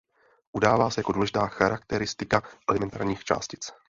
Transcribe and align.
Udává 0.51 0.89
se 0.89 0.99
jako 0.99 1.11
důležitá 1.11 1.47
charakteristika 1.47 2.43
elementárních 2.69 3.23
částic. 3.23 3.71